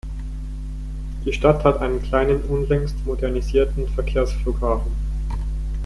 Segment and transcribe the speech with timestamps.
[1.25, 4.91] Die Stadt hat einen kleinen, unlängst modernisierten Verkehrsflughafen.